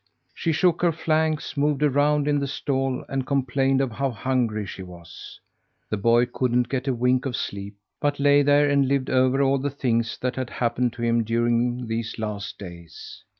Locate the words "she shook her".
0.33-0.91